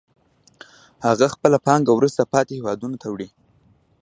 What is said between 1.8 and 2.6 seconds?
وروسته پاتې